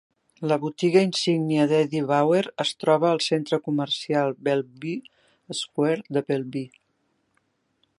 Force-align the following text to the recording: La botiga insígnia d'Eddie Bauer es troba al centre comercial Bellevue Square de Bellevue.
La 0.51 0.55
botiga 0.61 1.03
insígnia 1.07 1.65
d'Eddie 1.73 2.07
Bauer 2.13 2.41
es 2.65 2.73
troba 2.85 3.11
al 3.11 3.23
centre 3.27 3.61
comercial 3.69 4.35
Bellevue 4.49 5.57
Square 5.63 6.17
de 6.19 6.29
Bellevue. 6.33 6.69